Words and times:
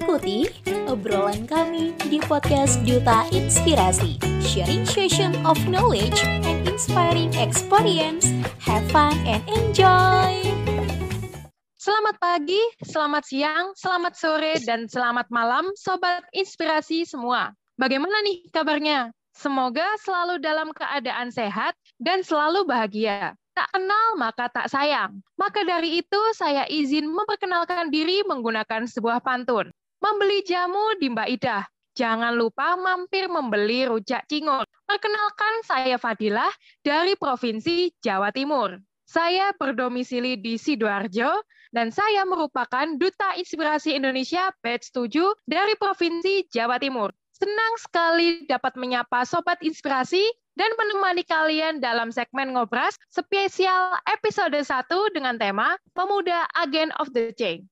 Ikuti 0.00 0.48
obrolan 0.88 1.44
kami 1.44 1.92
di 2.08 2.24
podcast 2.24 2.80
Duta 2.88 3.28
Inspirasi, 3.36 4.16
sharing 4.40 4.88
session 4.88 5.36
of 5.44 5.60
knowledge 5.68 6.24
and 6.24 6.64
inspiring 6.64 7.28
experience. 7.36 8.24
Have 8.64 8.80
fun 8.88 9.12
and 9.28 9.44
enjoy! 9.44 10.40
Selamat 11.76 12.16
pagi, 12.16 12.56
selamat 12.80 13.28
siang, 13.28 13.76
selamat 13.76 14.16
sore, 14.16 14.56
dan 14.64 14.88
selamat 14.88 15.28
malam, 15.28 15.68
Sobat 15.76 16.24
Inspirasi 16.32 17.04
semua. 17.04 17.52
Bagaimana 17.76 18.24
nih 18.24 18.48
kabarnya? 18.56 19.12
Semoga 19.36 19.84
selalu 20.00 20.40
dalam 20.40 20.72
keadaan 20.72 21.28
sehat 21.28 21.76
dan 22.00 22.24
selalu 22.24 22.64
bahagia. 22.64 23.36
Tak 23.52 23.68
kenal 23.76 24.16
maka 24.16 24.48
tak 24.48 24.72
sayang. 24.72 25.20
Maka 25.36 25.60
dari 25.68 26.00
itu 26.00 26.20
saya 26.32 26.64
izin 26.72 27.04
memperkenalkan 27.04 27.92
diri 27.92 28.24
menggunakan 28.24 28.88
sebuah 28.88 29.20
pantun. 29.20 29.68
Membeli 30.00 30.40
jamu 30.48 30.96
di 30.96 31.12
Mbak 31.12 31.28
Ida. 31.28 31.68
Jangan 31.92 32.32
lupa 32.32 32.72
mampir 32.72 33.28
membeli 33.28 33.84
rujak 33.84 34.24
cingur. 34.32 34.64
Perkenalkan 34.88 35.60
saya 35.60 36.00
Fadilah 36.00 36.48
dari 36.80 37.12
Provinsi 37.20 37.92
Jawa 38.00 38.32
Timur. 38.32 38.80
Saya 39.04 39.52
berdomisili 39.60 40.40
di 40.40 40.56
Sidoarjo 40.56 41.44
dan 41.76 41.92
saya 41.92 42.24
merupakan 42.24 42.96
Duta 42.96 43.36
Inspirasi 43.36 43.92
Indonesia 43.92 44.48
Batch 44.64 44.88
7 44.88 45.36
dari 45.44 45.76
Provinsi 45.76 46.48
Jawa 46.48 46.80
Timur. 46.80 47.12
Senang 47.36 47.74
sekali 47.76 48.48
dapat 48.48 48.80
menyapa 48.80 49.28
Sobat 49.28 49.60
Inspirasi 49.60 50.24
dan 50.56 50.72
menemani 50.80 51.28
kalian 51.28 51.76
dalam 51.84 52.08
segmen 52.08 52.56
Ngobras 52.56 52.96
spesial 53.12 54.00
episode 54.08 54.56
1 54.56 54.64
dengan 55.12 55.36
tema 55.36 55.76
Pemuda 55.92 56.48
Agent 56.56 56.88
of 56.96 57.12
the 57.12 57.36
Change. 57.36 57.68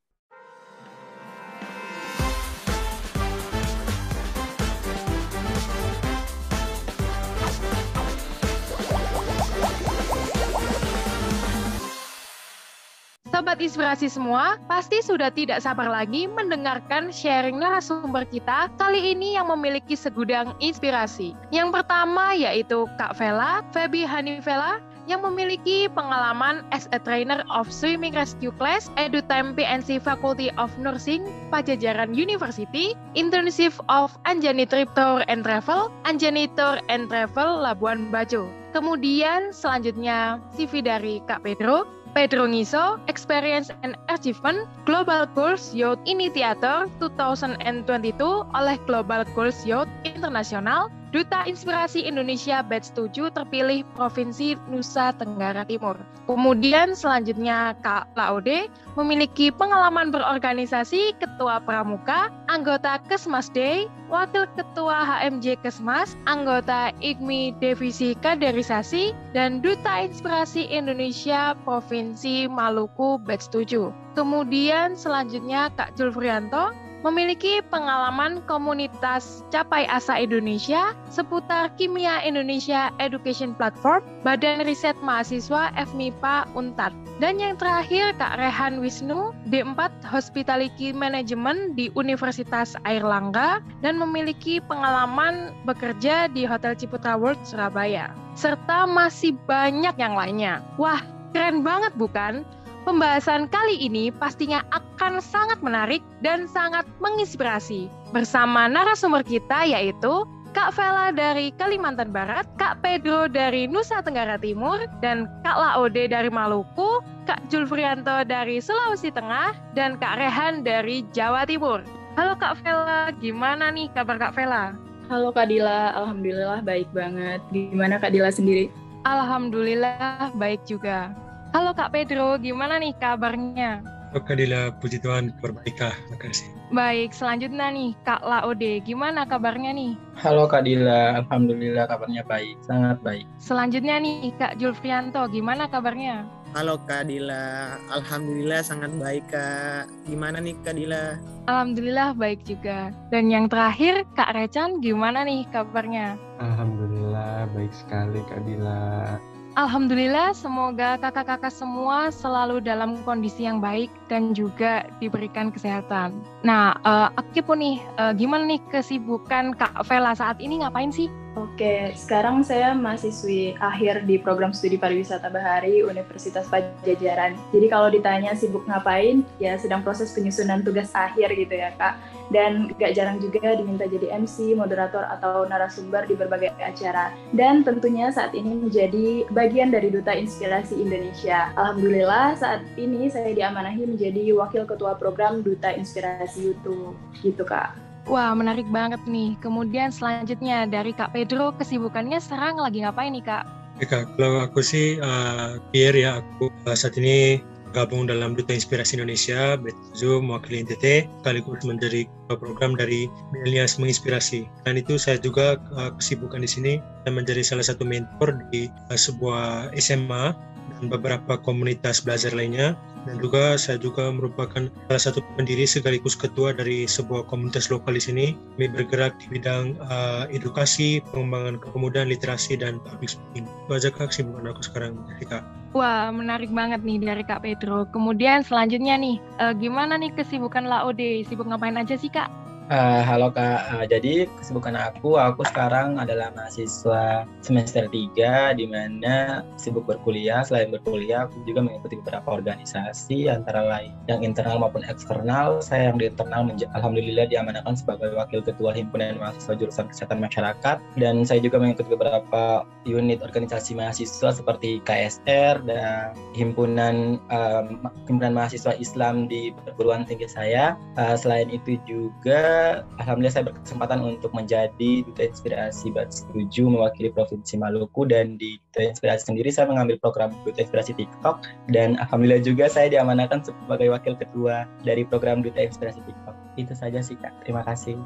Sobat 13.49 13.65
Inspirasi 13.65 14.13
semua, 14.13 14.61
pasti 14.69 15.01
sudah 15.01 15.33
tidak 15.33 15.65
sabar 15.65 15.89
lagi 15.89 16.29
mendengarkan 16.29 17.09
sharing 17.09 17.57
narasumber 17.57 18.29
kita 18.29 18.69
kali 18.77 19.17
ini 19.17 19.41
yang 19.41 19.49
memiliki 19.49 19.97
segudang 19.97 20.53
inspirasi. 20.61 21.33
Yang 21.49 21.81
pertama 21.81 22.37
yaitu 22.37 22.85
Kak 23.01 23.17
Vela, 23.17 23.65
Febi 23.73 24.05
Hanifela, 24.05 24.85
yang 25.09 25.25
memiliki 25.25 25.89
pengalaman 25.97 26.61
as 26.77 26.93
a 26.93 27.01
trainer 27.01 27.41
of 27.49 27.73
swimming 27.73 28.13
rescue 28.13 28.53
class, 28.61 28.93
EduTime 29.01 29.57
PNC 29.57 29.97
Faculty 30.05 30.53
of 30.61 30.69
Nursing, 30.77 31.25
Pajajaran 31.49 32.13
University, 32.13 32.93
internship 33.17 33.73
of 33.89 34.13
Anjani 34.29 34.69
Trip 34.69 34.93
Tour 34.93 35.25
and 35.25 35.41
Travel, 35.41 35.89
Anjani 36.05 36.53
Tour 36.53 36.85
and 36.93 37.09
Travel 37.09 37.65
Labuan 37.65 38.13
Bajo. 38.13 38.53
Kemudian 38.77 39.57
selanjutnya 39.57 40.37
CV 40.53 40.85
dari 40.85 41.25
Kak 41.25 41.41
Pedro, 41.41 41.89
Pedro 42.13 42.49
Ngiso, 42.49 43.01
Experience 43.09 43.73
and 43.85 43.97
Achievement 44.09 44.69
Global 44.85 45.29
Goals 45.33 45.73
Youth 45.73 46.01
Initiator 46.09 46.89
2022 47.01 48.19
oleh 48.53 48.77
Global 48.89 49.25
Goals 49.37 49.63
Youth 49.69 49.89
Internasional 50.05 50.93
Duta 51.09 51.49
Inspirasi 51.49 52.05
Indonesia 52.05 52.61
Batch 52.61 52.93
7 52.93 53.33
terpilih 53.33 53.81
Provinsi 53.97 54.61
Nusa 54.69 55.17
Tenggara 55.17 55.65
Timur. 55.65 55.97
Kemudian 56.29 56.93
selanjutnya 56.93 57.73
Kak 57.81 58.13
Laude 58.13 58.69
memiliki 59.01 59.49
pengalaman 59.49 60.13
berorganisasi 60.13 61.17
Ketua 61.17 61.65
Pramuka, 61.65 62.29
anggota 62.53 63.01
Kesmas 63.09 63.49
Day, 63.49 63.89
Wakil 64.13 64.45
Ketua 64.53 65.09
HMJ 65.09 65.65
Kesmas, 65.65 66.13
anggota 66.29 66.93
IGMI 67.01 67.57
Divisi 67.57 68.13
Kaderisasi, 68.21 69.17
dan 69.33 69.65
Duta 69.65 70.05
Inspirasi 70.05 70.69
Indonesia 70.69 71.57
Provinsi 71.65 72.45
Maluku 72.45 73.17
Batch 73.25 73.49
7. 73.49 73.89
Kemudian 74.13 75.01
selanjutnya 75.01 75.73
Kak 75.73 75.97
Julfrianto 75.97 76.77
memiliki 77.07 77.63
pengalaman 77.71 78.43
komunitas 78.51 79.47
Capai 79.55 79.87
Asa 79.87 80.19
Indonesia 80.19 80.95
seputar 81.09 81.71
Kimia 81.79 82.23
Indonesia 82.27 82.91
Education 82.99 83.55
Platform, 83.55 84.03
Badan 84.27 84.67
Riset 84.67 84.99
Mahasiswa 85.03 85.71
FMIPA 85.75 86.51
UNTAD. 86.59 86.93
Dan 87.19 87.43
yang 87.43 87.59
terakhir 87.59 88.15
Kak 88.15 88.39
Rehan 88.39 88.79
Wisnu, 88.79 89.35
D4 89.51 89.91
Hospitality 90.07 90.95
Management 90.95 91.75
di 91.75 91.91
Universitas 91.99 92.79
Airlangga 92.87 93.59
dan 93.83 93.99
memiliki 93.99 94.63
pengalaman 94.63 95.51
bekerja 95.67 96.31
di 96.31 96.47
Hotel 96.47 96.79
Ciputra 96.79 97.19
World 97.19 97.43
Surabaya. 97.43 98.15
Serta 98.39 98.87
masih 98.87 99.35
banyak 99.51 99.99
yang 99.99 100.15
lainnya. 100.15 100.63
Wah, 100.79 101.03
keren 101.35 101.67
banget 101.67 101.91
bukan? 101.99 102.47
Pembahasan 102.89 103.53
kali 103.53 103.85
ini 103.85 104.09
pastinya 104.09 104.65
akan 104.73 105.21
sangat 105.21 105.61
menarik 105.61 106.01
dan 106.25 106.49
sangat 106.49 106.89
menginspirasi. 107.05 107.85
Bersama 108.17 108.65
narasumber 108.65 109.21
kita 109.29 109.69
yaitu 109.69 110.25
Kak 110.57 110.73
Vela 110.73 111.13
dari 111.13 111.53
Kalimantan 111.61 112.09
Barat, 112.17 112.49
Kak 112.57 112.81
Pedro 112.81 113.29
dari 113.29 113.69
Nusa 113.69 114.01
Tenggara 114.01 114.41
Timur, 114.41 114.81
dan 115.05 115.29
Kak 115.45 115.61
Laode 115.61 116.09
dari 116.09 116.33
Maluku, 116.33 117.05
Kak 117.29 117.45
Julfrianto 117.53 118.25
dari 118.25 118.57
Sulawesi 118.57 119.13
Tengah, 119.13 119.53
dan 119.77 120.01
Kak 120.01 120.17
Rehan 120.17 120.65
dari 120.65 121.05
Jawa 121.13 121.45
Timur. 121.45 121.85
Halo 122.17 122.41
Kak 122.41 122.57
Vela, 122.65 123.13
gimana 123.21 123.69
nih 123.69 123.93
kabar 123.93 124.17
Kak 124.17 124.33
Vela? 124.33 124.73
Halo 125.13 125.29
Kak 125.29 125.53
Dila, 125.53 125.93
Alhamdulillah 125.93 126.65
baik 126.65 126.89
banget. 126.97 127.45
Gimana 127.53 128.01
Kak 128.01 128.17
Dila 128.17 128.33
sendiri? 128.33 128.73
Alhamdulillah 129.05 130.33
baik 130.41 130.65
juga. 130.65 131.28
Halo 131.49 131.73
Kak 131.73 131.97
Pedro, 131.97 132.37
gimana 132.37 132.77
nih 132.77 132.93
kabarnya? 133.01 133.81
Dila, 134.13 134.69
puji 134.85 135.01
Tuhan, 135.01 135.33
perbaikan. 135.41 135.97
Terima 135.97 136.17
kasih. 136.21 136.47
Baik, 136.69 137.17
selanjutnya 137.17 137.73
nih 137.73 137.97
Kak 138.05 138.21
Laode, 138.21 138.85
gimana 138.85 139.25
kabarnya 139.25 139.73
nih? 139.73 139.97
Halo 140.21 140.45
Kak 140.45 140.69
Dila, 140.69 141.25
Alhamdulillah 141.25 141.89
kabarnya 141.89 142.21
baik, 142.29 142.61
sangat 142.69 143.01
baik. 143.01 143.25
Selanjutnya 143.41 143.97
nih 143.97 144.29
Kak 144.37 144.61
Julfrianto, 144.61 145.25
gimana 145.33 145.65
kabarnya? 145.73 146.29
Halo 146.53 146.77
Kak 146.85 147.09
Dila, 147.09 147.81
Alhamdulillah 147.97 148.61
sangat 148.61 148.93
baik 149.01 149.25
Kak. 149.33 149.89
Gimana 150.05 150.45
nih 150.45 150.53
Kak 150.61 150.77
Dila? 150.77 151.17
Alhamdulillah 151.49 152.13
baik 152.13 152.45
juga. 152.45 152.93
Dan 153.09 153.33
yang 153.33 153.49
terakhir 153.49 154.05
Kak 154.13 154.37
Recan, 154.37 154.85
gimana 154.85 155.25
nih 155.25 155.49
kabarnya? 155.49 156.21
Alhamdulillah 156.45 157.49
baik 157.57 157.73
sekali 157.73 158.21
Kak 158.29 158.45
Dila. 158.45 159.17
Alhamdulillah, 159.59 160.39
semoga 160.39 160.95
kakak-kakak 161.03 161.51
semua 161.51 162.15
selalu 162.15 162.63
dalam 162.63 162.95
kondisi 163.03 163.43
yang 163.43 163.59
baik 163.59 163.91
dan 164.07 164.31
juga 164.31 164.87
diberikan 165.03 165.51
kesehatan. 165.51 166.15
Nah, 166.47 166.79
uh, 166.87 167.11
nih, 167.59 167.83
uh, 167.99 168.15
gimana 168.15 168.47
nih 168.47 168.63
kesibukan 168.71 169.59
Kak 169.59 169.83
Vela 169.91 170.15
saat 170.15 170.39
ini 170.39 170.63
ngapain 170.63 170.95
sih? 170.95 171.11
Oke, 171.39 171.95
sekarang 171.95 172.43
saya 172.43 172.75
mahasiswi 172.75 173.55
akhir 173.63 174.11
di 174.11 174.19
program 174.19 174.51
studi 174.51 174.75
pariwisata 174.75 175.31
Bahari 175.31 175.87
Universitas 175.87 176.51
Pajajaran. 176.51 177.39
Jadi 177.55 177.67
kalau 177.71 177.95
ditanya 177.95 178.35
sibuk 178.35 178.67
ngapain, 178.67 179.23
ya 179.39 179.55
sedang 179.55 179.87
proses 179.87 180.11
penyusunan 180.11 180.67
tugas 180.67 180.91
akhir 180.99 181.31
gitu 181.39 181.55
ya 181.55 181.71
kak. 181.79 181.95
Dan 182.35 182.75
gak 182.75 182.99
jarang 182.99 183.23
juga 183.23 183.55
diminta 183.55 183.87
jadi 183.87 184.19
MC, 184.19 184.59
moderator 184.59 185.07
atau 185.07 185.47
narasumber 185.47 186.11
di 186.11 186.19
berbagai 186.19 186.51
acara. 186.59 187.15
Dan 187.31 187.63
tentunya 187.63 188.11
saat 188.11 188.35
ini 188.35 188.59
menjadi 188.59 189.31
bagian 189.31 189.71
dari 189.71 189.95
Duta 189.95 190.19
Inspirasi 190.19 190.75
Indonesia. 190.75 191.55
Alhamdulillah 191.55 192.35
saat 192.35 192.67
ini 192.75 193.07
saya 193.15 193.31
diamanahi 193.31 193.95
menjadi 193.95 194.35
wakil 194.35 194.67
ketua 194.67 194.99
program 194.99 195.47
Duta 195.47 195.71
Inspirasi 195.71 196.51
YouTube. 196.51 196.99
Gitu 197.23 197.47
kak. 197.47 197.88
Wah, 198.09 198.33
menarik 198.33 198.65
banget 198.73 199.05
nih. 199.05 199.37
Kemudian 199.45 199.93
selanjutnya 199.93 200.65
dari 200.65 200.97
Kak 200.97 201.13
Pedro, 201.13 201.53
kesibukannya 201.61 202.17
sekarang 202.25 202.57
lagi 202.57 202.81
ngapain 202.81 203.13
nih, 203.13 203.21
Kak? 203.21 203.45
Ya, 203.79 203.87
Kak, 203.87 204.17
kalau 204.17 204.49
aku 204.49 204.65
sih 204.65 204.97
uh, 204.97 205.61
Pierre 205.71 206.01
ya, 206.01 206.25
aku 206.25 206.49
uh, 206.65 206.73
saat 206.73 206.97
ini 206.97 207.45
gabung 207.77 208.09
dalam 208.09 208.33
Duta 208.33 208.57
Inspirasi 208.57 208.97
Indonesia, 208.97 209.61
BTZU 209.61 210.25
mewakili 210.25 210.65
NTT, 210.65 211.05
sekaligus 211.21 211.61
menjadi 211.69 212.09
program 212.33 212.81
dari 212.81 213.13
Milenials 213.37 213.77
Menginspirasi. 213.77 214.49
Dan 214.65 214.81
itu 214.81 214.97
saya 214.97 215.21
juga 215.21 215.61
uh, 215.77 215.93
kesibukan 216.01 216.41
di 216.41 216.49
sini 216.49 216.73
dan 217.05 217.13
menjadi 217.13 217.45
salah 217.45 217.69
satu 217.69 217.85
mentor 217.85 218.41
di 218.49 218.73
uh, 218.89 218.97
sebuah 218.97 219.77
SMA 219.77 220.33
dan 220.77 220.93
beberapa 220.93 221.41
komunitas 221.41 222.05
belajar 222.05 222.35
lainnya. 222.37 222.77
Dan 223.07 223.25
juga 223.25 223.57
saya 223.57 223.81
juga 223.81 224.13
merupakan 224.13 224.69
salah 224.91 225.03
satu 225.03 225.25
pendiri 225.39 225.65
sekaligus 225.65 226.13
ketua 226.13 226.53
dari 226.53 226.85
sebuah 226.85 227.25
komunitas 227.25 227.73
lokal 227.73 227.97
di 227.97 228.03
sini. 228.05 228.27
Kami 228.59 228.69
bergerak 228.69 229.17
di 229.23 229.39
bidang 229.39 229.81
uh, 229.81 230.29
edukasi, 230.29 231.01
pengembangan 231.09 231.57
kepemudaan, 231.57 232.13
literasi, 232.13 232.61
dan 232.61 232.83
public 232.85 233.17
speaking. 233.17 233.49
Itu 233.49 233.73
aja 233.73 233.89
kak 233.89 234.13
kesibukan 234.13 234.53
aku 234.53 234.61
sekarang, 234.61 234.93
Kak. 235.25 235.41
Wah, 235.77 236.09
menarik 236.13 236.49
banget 236.53 236.81
nih 236.81 237.01
dari 237.01 237.25
Kak 237.25 237.45
Pedro. 237.45 237.89
Kemudian 237.93 238.45
selanjutnya 238.45 238.97
nih, 238.97 239.17
uh, 239.41 239.53
gimana 239.57 239.97
nih 239.97 240.13
kesibukan 240.13 240.65
Laode? 240.65 241.25
Sibuk 241.29 241.49
ngapain 241.49 241.77
aja 241.77 241.97
sih 241.97 242.13
Kak? 242.13 242.48
Uh, 242.69 243.01
halo 243.01 243.33
Kak, 243.33 243.65
uh, 243.73 243.89
jadi 243.89 244.29
kesibukan 244.37 244.77
aku, 244.77 245.17
aku 245.17 245.41
sekarang 245.49 245.97
adalah 245.97 246.29
mahasiswa 246.37 247.25
semester 247.41 247.89
3 247.89 248.61
di 248.61 248.69
mana 248.69 249.41
sibuk 249.57 249.89
berkuliah. 249.89 250.45
Selain 250.45 250.69
berkuliah, 250.69 251.25
aku 251.25 251.41
juga 251.49 251.65
mengikuti 251.65 251.97
beberapa 251.97 252.29
organisasi 252.29 253.33
antara 253.33 253.65
lain 253.65 253.97
yang 254.13 254.21
internal 254.21 254.61
maupun 254.61 254.85
eksternal. 254.85 255.65
Saya 255.65 255.89
yang 255.89 255.97
di 255.97 256.13
internal 256.13 256.45
alhamdulillah 256.77 257.33
diamanahkan 257.33 257.73
sebagai 257.73 258.13
wakil 258.13 258.45
ketua 258.45 258.77
himpunan 258.77 259.17
mahasiswa 259.17 259.57
jurusan 259.57 259.89
kesehatan 259.89 260.21
masyarakat 260.21 260.77
dan 261.01 261.25
saya 261.25 261.41
juga 261.41 261.57
mengikuti 261.57 261.97
beberapa 261.97 262.69
unit 262.85 263.25
organisasi 263.25 263.81
mahasiswa 263.81 264.29
seperti 264.29 264.85
KSR 264.85 265.65
dan 265.65 266.13
himpunan 266.37 267.17
um, 267.33 267.81
himpunan 268.05 268.37
mahasiswa 268.37 268.77
Islam 268.77 269.25
di 269.25 269.57
perguruan 269.65 270.05
tinggi 270.05 270.29
saya. 270.29 270.77
Uh, 271.01 271.17
selain 271.17 271.49
itu 271.49 271.81
juga 271.89 272.58
alhamdulillah 273.01 273.35
saya 273.35 273.47
berkesempatan 273.51 273.99
untuk 274.05 274.31
menjadi 274.35 275.03
duta 275.05 275.23
inspirasi 275.27 275.91
Bat 275.93 276.13
7 276.33 276.49
mewakili 276.67 277.11
Provinsi 277.13 277.57
Maluku 277.59 278.07
dan 278.07 278.39
di 278.39 278.61
duta 278.71 278.93
inspirasi 278.95 279.29
sendiri 279.29 279.51
saya 279.51 279.71
mengambil 279.71 279.97
program 279.99 280.35
duta 280.45 280.63
inspirasi 280.63 280.95
TikTok 280.97 281.45
dan 281.73 281.99
alhamdulillah 281.99 282.43
juga 282.43 282.71
saya 282.71 282.93
diamanahkan 282.93 283.45
sebagai 283.45 283.91
wakil 283.93 284.15
ketua 284.19 284.69
dari 284.85 285.03
program 285.03 285.41
duta 285.41 285.63
inspirasi 285.63 286.03
TikTok. 286.05 286.35
Itu 286.59 286.73
saja 286.75 286.99
sih 287.03 287.15
Kak. 287.19 287.47
Terima 287.47 287.63
kasih. 287.67 287.99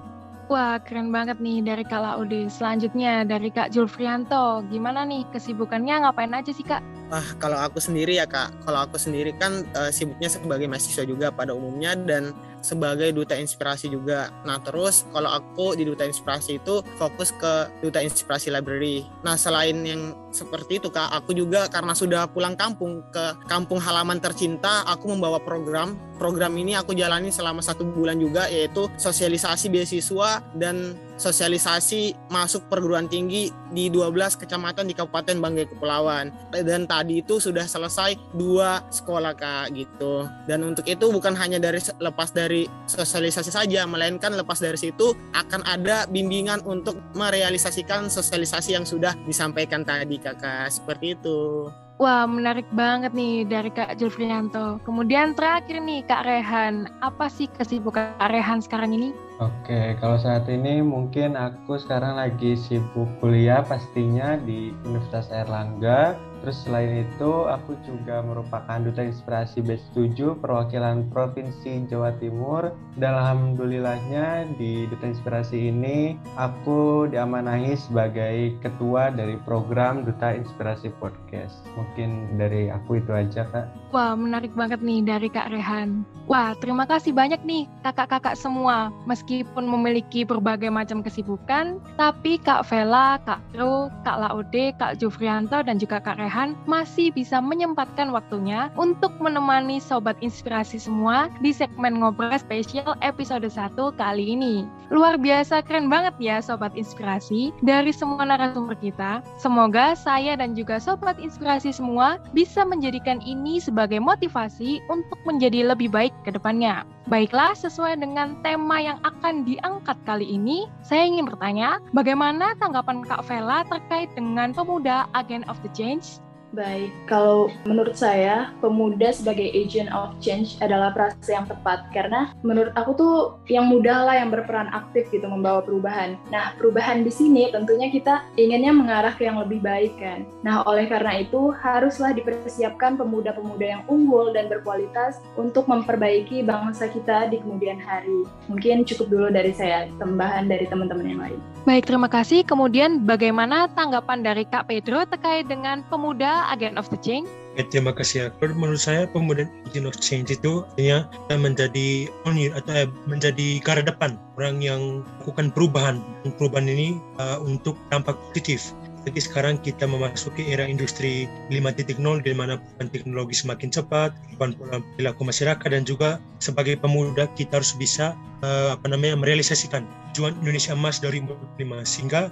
Wah, 0.50 0.76
keren 0.82 1.08
banget 1.08 1.40
nih 1.40 1.64
dari 1.64 1.80
Kak 1.80 2.02
Laude. 2.02 2.50
Selanjutnya 2.52 3.24
dari 3.24 3.48
Kak 3.48 3.72
Julfrianto. 3.72 4.60
Gimana 4.68 5.06
nih 5.06 5.24
kesibukannya 5.32 6.04
ngapain 6.04 6.34
aja 6.34 6.52
sih 6.52 6.66
Kak? 6.66 6.84
Wah, 7.08 7.24
kalau 7.40 7.56
aku 7.56 7.80
sendiri 7.80 8.20
ya 8.20 8.28
Kak, 8.28 8.52
kalau 8.66 8.84
aku 8.84 9.00
sendiri 9.00 9.32
kan 9.38 9.64
uh, 9.72 9.88
sibuknya 9.88 10.28
sebagai 10.28 10.68
mahasiswa 10.68 11.08
juga 11.08 11.32
pada 11.32 11.56
umumnya 11.56 11.96
dan 11.96 12.36
sebagai 12.62 13.10
duta 13.12 13.34
inspirasi 13.36 13.90
juga. 13.90 14.30
Nah 14.46 14.62
terus 14.62 15.04
kalau 15.10 15.28
aku 15.28 15.74
di 15.74 15.84
duta 15.84 16.06
inspirasi 16.06 16.62
itu 16.62 16.80
fokus 16.96 17.34
ke 17.34 17.68
duta 17.82 17.98
inspirasi 18.00 18.54
library. 18.54 19.04
Nah 19.26 19.34
selain 19.34 19.82
yang 19.82 20.14
seperti 20.32 20.80
itu 20.80 20.88
kak, 20.88 21.12
aku 21.12 21.36
juga 21.36 21.68
karena 21.68 21.92
sudah 21.92 22.24
pulang 22.30 22.56
kampung 22.56 23.04
ke 23.12 23.36
kampung 23.50 23.82
halaman 23.82 24.16
tercinta, 24.22 24.86
aku 24.88 25.12
membawa 25.12 25.36
program. 25.42 25.98
Program 26.16 26.54
ini 26.54 26.78
aku 26.78 26.94
jalani 26.94 27.34
selama 27.34 27.60
satu 27.60 27.82
bulan 27.82 28.16
juga 28.16 28.46
yaitu 28.46 28.86
sosialisasi 28.96 29.68
beasiswa 29.68 30.40
dan 30.54 30.94
sosialisasi 31.18 32.14
masuk 32.30 32.66
perguruan 32.70 33.06
tinggi 33.06 33.50
di 33.70 33.88
12 33.88 34.38
kecamatan 34.38 34.90
di 34.90 34.94
Kabupaten 34.94 35.38
Banggai 35.38 35.66
Kepulauan. 35.70 36.30
Dan 36.52 36.86
tadi 36.86 37.22
itu 37.22 37.38
sudah 37.38 37.66
selesai 37.66 38.18
dua 38.34 38.84
sekolah 38.90 39.32
kak 39.34 39.74
gitu. 39.74 40.28
Dan 40.46 40.62
untuk 40.62 40.86
itu 40.86 41.08
bukan 41.10 41.34
hanya 41.38 41.58
dari 41.58 41.78
lepas 41.98 42.30
dari 42.30 42.51
dari 42.52 42.68
sosialisasi 42.84 43.48
saja, 43.48 43.88
melainkan 43.88 44.36
lepas 44.36 44.60
dari 44.60 44.76
situ 44.76 45.16
akan 45.32 45.64
ada 45.64 46.04
bimbingan 46.04 46.60
untuk 46.68 47.00
merealisasikan 47.16 48.12
sosialisasi 48.12 48.76
yang 48.76 48.84
sudah 48.84 49.16
disampaikan 49.24 49.88
tadi 49.88 50.20
kakak. 50.20 50.68
Seperti 50.68 51.16
itu. 51.16 51.72
Wah, 51.96 52.28
menarik 52.28 52.68
banget 52.76 53.16
nih 53.16 53.48
dari 53.48 53.72
Kak 53.72 53.96
Julfrianto. 53.96 54.82
Kemudian 54.84 55.32
terakhir 55.32 55.80
nih 55.80 56.04
Kak 56.04 56.28
Rehan, 56.28 56.92
apa 57.00 57.32
sih 57.32 57.48
kesibukan 57.56 58.12
Kak 58.20 58.28
Rehan 58.28 58.60
sekarang 58.60 58.92
ini? 58.92 59.16
Oke, 59.40 59.96
kalau 60.02 60.20
saat 60.20 60.44
ini 60.50 60.84
mungkin 60.84 61.38
aku 61.38 61.78
sekarang 61.80 62.20
lagi 62.20 62.58
sibuk 62.58 63.08
kuliah 63.22 63.64
pastinya 63.64 64.36
di 64.36 64.76
Universitas 64.84 65.30
Erlangga 65.30 66.18
Terus 66.42 66.58
selain 66.66 67.06
itu, 67.06 67.46
aku 67.46 67.78
juga 67.86 68.18
merupakan 68.18 68.82
Duta 68.82 69.06
Inspirasi 69.06 69.62
Batch 69.62 69.86
7 69.94 70.42
perwakilan 70.42 71.06
Provinsi 71.14 71.86
Jawa 71.86 72.10
Timur. 72.18 72.74
Dan 72.98 73.14
alhamdulillahnya 73.14 74.50
di 74.58 74.90
Duta 74.90 75.06
Inspirasi 75.06 75.70
ini, 75.70 76.18
aku 76.34 77.06
diamanahi 77.06 77.78
sebagai 77.78 78.58
ketua 78.58 79.14
dari 79.14 79.38
program 79.46 80.02
Duta 80.02 80.34
Inspirasi 80.34 80.90
Podcast. 80.98 81.62
Mungkin 81.78 82.34
dari 82.34 82.74
aku 82.74 82.98
itu 82.98 83.14
aja, 83.14 83.46
Kak. 83.46 83.94
Wah, 83.94 84.18
menarik 84.18 84.50
banget 84.58 84.82
nih 84.82 85.06
dari 85.06 85.30
Kak 85.30 85.54
Rehan. 85.54 86.02
Wah, 86.26 86.58
terima 86.58 86.90
kasih 86.90 87.14
banyak 87.14 87.38
nih 87.46 87.70
kakak-kakak 87.86 88.34
semua. 88.34 88.90
Meskipun 89.06 89.62
memiliki 89.62 90.26
berbagai 90.26 90.74
macam 90.74 91.06
kesibukan, 91.06 91.78
tapi 91.94 92.42
Kak 92.42 92.66
Vela, 92.66 93.22
Kak 93.22 93.38
Tru, 93.54 93.86
Kak 94.02 94.18
Laude, 94.18 94.74
Kak 94.74 94.98
Jufrianto, 94.98 95.62
dan 95.62 95.78
juga 95.78 96.02
Kak 96.02 96.18
Rehan 96.18 96.31
Rehan 96.32 96.56
masih 96.64 97.12
bisa 97.12 97.44
menyempatkan 97.44 98.08
waktunya 98.08 98.72
untuk 98.80 99.12
menemani 99.20 99.76
Sobat 99.76 100.16
Inspirasi 100.24 100.80
semua 100.80 101.28
di 101.44 101.52
segmen 101.52 102.00
Ngobrol 102.00 102.32
Spesial 102.40 102.96
episode 103.04 103.44
1 103.44 103.76
kali 104.00 104.32
ini. 104.32 104.64
Luar 104.88 105.20
biasa 105.20 105.60
keren 105.60 105.92
banget 105.92 106.16
ya 106.16 106.40
Sobat 106.40 106.72
Inspirasi 106.72 107.52
dari 107.60 107.92
semua 107.92 108.24
narasumber 108.24 108.80
kita. 108.80 109.20
Semoga 109.36 109.92
saya 109.92 110.32
dan 110.32 110.56
juga 110.56 110.80
Sobat 110.80 111.20
Inspirasi 111.20 111.68
semua 111.68 112.16
bisa 112.32 112.64
menjadikan 112.64 113.20
ini 113.20 113.60
sebagai 113.60 114.00
motivasi 114.00 114.80
untuk 114.88 115.20
menjadi 115.28 115.68
lebih 115.68 115.92
baik 115.92 116.16
ke 116.24 116.32
depannya. 116.32 116.88
Baiklah, 117.10 117.52
sesuai 117.58 117.98
dengan 117.98 118.38
tema 118.46 118.78
yang 118.78 118.96
akan 119.02 119.42
diangkat 119.42 119.98
kali 120.06 120.22
ini, 120.22 120.70
saya 120.86 121.02
ingin 121.02 121.26
bertanya, 121.26 121.82
bagaimana 121.90 122.54
tanggapan 122.62 123.02
Kak 123.02 123.26
Vela 123.26 123.66
terkait 123.66 124.08
dengan 124.14 124.54
pemuda 124.54 125.10
Agent 125.12 125.44
of 125.50 125.58
the 125.66 125.70
Change 125.74 126.21
Baik, 126.52 126.92
kalau 127.08 127.48
menurut 127.64 127.96
saya 127.96 128.52
pemuda 128.60 129.08
sebagai 129.08 129.48
agent 129.56 129.88
of 129.88 130.12
change 130.20 130.60
adalah 130.60 130.92
frase 130.92 131.32
yang 131.32 131.48
tepat 131.48 131.88
karena 131.96 132.36
menurut 132.44 132.76
aku 132.76 132.92
tuh 132.92 133.16
yang 133.48 133.72
muda 133.72 134.04
lah 134.04 134.20
yang 134.20 134.28
berperan 134.28 134.68
aktif 134.68 135.08
gitu 135.08 135.24
membawa 135.24 135.64
perubahan. 135.64 136.20
Nah, 136.28 136.52
perubahan 136.60 137.08
di 137.08 137.12
sini 137.12 137.48
tentunya 137.48 137.88
kita 137.88 138.28
inginnya 138.36 138.68
mengarah 138.68 139.16
ke 139.16 139.24
yang 139.24 139.40
lebih 139.40 139.64
baik 139.64 139.96
kan. 139.96 140.28
Nah, 140.44 140.60
oleh 140.68 140.84
karena 140.92 141.24
itu 141.24 141.56
haruslah 141.56 142.12
dipersiapkan 142.12 143.00
pemuda-pemuda 143.00 143.64
yang 143.64 143.82
unggul 143.88 144.36
dan 144.36 144.52
berkualitas 144.52 145.24
untuk 145.40 145.64
memperbaiki 145.72 146.44
bangsa 146.44 146.92
kita 146.92 147.32
di 147.32 147.40
kemudian 147.40 147.80
hari. 147.80 148.28
Mungkin 148.52 148.84
cukup 148.84 149.08
dulu 149.08 149.26
dari 149.32 149.56
saya, 149.56 149.88
tambahan 149.96 150.52
dari 150.52 150.68
teman-teman 150.68 151.08
yang 151.08 151.20
lain. 151.24 151.40
Baik, 151.62 151.86
terima 151.86 152.10
kasih. 152.10 152.42
Kemudian 152.42 153.06
bagaimana 153.06 153.70
tanggapan 153.70 154.20
dari 154.20 154.42
Kak 154.42 154.66
Pedro 154.66 155.06
terkait 155.06 155.46
dengan 155.46 155.86
pemuda 155.86 156.41
agent 156.50 156.80
of 156.80 156.90
the 156.90 156.98
change? 156.98 157.28
Ya, 157.54 157.68
terima 157.68 157.92
kasih. 157.92 158.32
Kalau 158.40 158.56
menurut 158.56 158.80
saya 158.80 159.04
pemuda 159.06 159.44
agent 159.68 159.86
of 159.86 159.96
change 160.00 160.32
itu 160.32 160.64
artinya 160.74 161.06
menjadi 161.36 162.08
pionir 162.24 162.50
atau 162.56 162.72
eh, 162.72 162.88
menjadi 163.04 163.60
garda 163.60 163.92
depan 163.92 164.16
orang 164.40 164.64
yang 164.64 165.04
melakukan 165.20 165.52
perubahan. 165.52 165.96
Perubahan 166.40 166.66
ini 166.66 166.96
uh, 167.20 167.38
untuk 167.44 167.76
dampak 167.92 168.16
positif 168.32 168.72
jadi 169.02 169.18
sekarang 169.18 169.58
kita 169.58 169.82
memasuki 169.82 170.46
era 170.46 170.62
industri 170.62 171.26
5.0 171.50 171.98
di 172.22 172.32
mana 172.34 172.62
teknologi 172.78 173.34
semakin 173.34 173.74
cepat, 173.74 174.14
perubahan 174.38 174.54
pola 174.54 174.78
perilaku 174.94 175.22
masyarakat 175.26 175.68
dan 175.74 175.82
juga 175.82 176.22
sebagai 176.38 176.78
pemuda 176.78 177.26
kita 177.34 177.58
harus 177.58 177.74
bisa 177.74 178.14
uh, 178.46 178.78
apa 178.78 178.86
namanya 178.86 179.18
merealisasikan 179.18 179.82
tujuan 180.14 180.38
Indonesia 180.46 180.78
Emas 180.78 181.02
2045 181.02 181.82
sehingga 181.82 182.30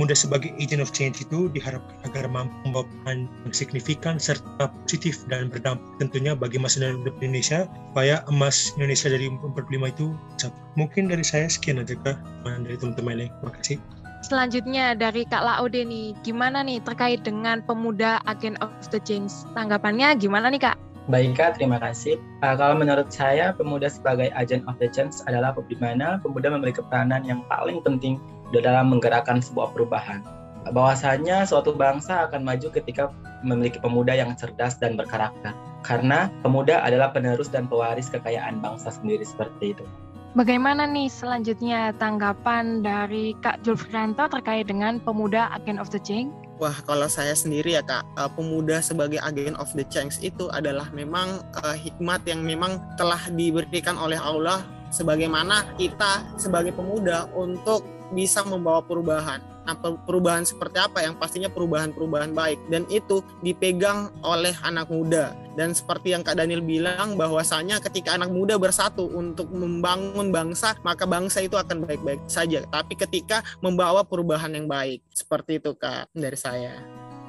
muda 0.00 0.16
sebagai 0.16 0.52
agent 0.56 0.80
of 0.80 0.90
change 0.90 1.20
itu 1.20 1.52
diharapkan 1.52 1.96
agar 2.08 2.24
mampu 2.28 2.54
membawa 2.64 2.88
peran 3.04 3.28
yang 3.44 3.54
signifikan 3.54 4.16
serta 4.16 4.72
positif 4.84 5.20
dan 5.28 5.52
berdampak 5.52 5.84
tentunya 6.00 6.32
bagi 6.32 6.56
masa 6.56 6.80
depan 6.80 7.20
Indonesia 7.20 7.68
supaya 7.92 8.24
emas 8.32 8.72
Indonesia 8.80 9.08
dari 9.12 9.28
2045 9.28 9.94
itu 9.94 10.06
capai. 10.40 10.60
Mungkin 10.80 11.02
dari 11.12 11.24
saya 11.24 11.46
sekian 11.52 11.84
aja 11.84 11.92
kak 12.00 12.16
dari 12.44 12.76
teman-teman 12.80 13.26
lain. 13.26 13.32
Terima 13.40 13.52
kasih. 13.60 13.78
Selanjutnya 14.22 14.94
dari 14.94 15.26
Kak 15.26 15.42
Laude 15.42 15.82
nih, 15.82 16.14
gimana 16.22 16.62
nih 16.62 16.78
terkait 16.86 17.26
dengan 17.26 17.58
pemuda 17.58 18.22
Agent 18.30 18.54
of 18.62 18.70
the 18.94 19.02
Change? 19.02 19.34
Tanggapannya 19.50 20.14
gimana 20.14 20.46
nih 20.46 20.62
Kak? 20.62 20.78
Baik 21.10 21.34
Kak, 21.34 21.58
terima 21.58 21.82
kasih. 21.82 22.14
Uh, 22.46 22.54
kalau 22.54 22.78
menurut 22.78 23.10
saya, 23.10 23.50
pemuda 23.50 23.90
sebagai 23.90 24.30
agent 24.38 24.62
of 24.70 24.78
the 24.78 24.86
change 24.86 25.18
adalah 25.26 25.50
di 25.66 25.74
mana 25.82 26.22
pemuda 26.22 26.54
memiliki 26.54 26.78
peranan 26.86 27.26
yang 27.26 27.42
paling 27.50 27.82
penting 27.82 28.22
dalam 28.60 28.92
menggerakkan 28.92 29.40
sebuah 29.40 29.72
perubahan. 29.72 30.20
Bahwasanya 30.68 31.48
suatu 31.48 31.74
bangsa 31.74 32.28
akan 32.28 32.44
maju 32.44 32.68
ketika 32.70 33.10
memiliki 33.42 33.80
pemuda 33.80 34.14
yang 34.14 34.36
cerdas 34.36 34.78
dan 34.78 34.94
berkarakter. 34.94 35.56
Karena 35.82 36.30
pemuda 36.46 36.78
adalah 36.84 37.10
penerus 37.10 37.50
dan 37.50 37.66
pewaris 37.66 38.06
kekayaan 38.12 38.62
bangsa 38.62 38.94
sendiri 38.94 39.26
seperti 39.26 39.74
itu. 39.74 39.84
Bagaimana 40.32 40.88
nih 40.88 41.12
selanjutnya 41.12 41.92
tanggapan 42.00 42.80
dari 42.80 43.36
Kak 43.44 43.60
Julfrianto 43.68 44.32
terkait 44.32 44.64
dengan 44.64 44.96
pemuda 44.96 45.52
Agent 45.52 45.76
of 45.76 45.92
the 45.92 46.00
Change? 46.00 46.32
Wah, 46.56 46.72
kalau 46.86 47.10
saya 47.10 47.34
sendiri 47.34 47.74
ya 47.74 47.82
kak, 47.82 48.06
uh, 48.14 48.30
pemuda 48.30 48.78
sebagai 48.78 49.18
agen 49.18 49.58
of 49.58 49.66
the 49.74 49.82
change 49.90 50.22
itu 50.22 50.46
adalah 50.54 50.86
memang 50.94 51.42
uh, 51.58 51.74
hikmat 51.74 52.22
yang 52.22 52.46
memang 52.46 52.78
telah 52.94 53.18
diberikan 53.34 53.98
oleh 53.98 54.14
Allah 54.14 54.62
sebagaimana 54.94 55.74
kita 55.74 56.22
sebagai 56.38 56.70
pemuda 56.70 57.26
untuk 57.34 57.82
bisa 58.12 58.44
membawa 58.44 58.84
perubahan. 58.84 59.40
Nah, 59.62 59.78
perubahan 59.78 60.42
seperti 60.42 60.82
apa 60.82 61.06
yang 61.06 61.14
pastinya 61.14 61.46
perubahan-perubahan 61.46 62.34
baik 62.34 62.58
dan 62.66 62.82
itu 62.90 63.22
dipegang 63.46 64.10
oleh 64.26 64.50
anak 64.66 64.90
muda. 64.90 65.38
Dan 65.54 65.70
seperti 65.70 66.16
yang 66.16 66.26
Kak 66.26 66.34
Daniel 66.34 66.64
bilang 66.64 67.14
bahwasanya 67.14 67.78
ketika 67.78 68.18
anak 68.18 68.34
muda 68.34 68.58
bersatu 68.58 69.06
untuk 69.12 69.46
membangun 69.54 70.34
bangsa, 70.34 70.74
maka 70.82 71.06
bangsa 71.06 71.44
itu 71.46 71.54
akan 71.54 71.86
baik-baik 71.86 72.18
saja. 72.26 72.66
Tapi 72.74 72.98
ketika 72.98 73.44
membawa 73.62 74.02
perubahan 74.02 74.50
yang 74.50 74.66
baik. 74.66 75.04
Seperti 75.14 75.62
itu 75.62 75.78
Kak 75.78 76.10
dari 76.10 76.38
saya. 76.38 76.74